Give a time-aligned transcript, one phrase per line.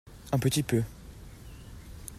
[0.31, 0.81] un petit peu.